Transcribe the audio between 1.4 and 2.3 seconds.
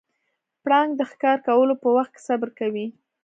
کولو په وخت کې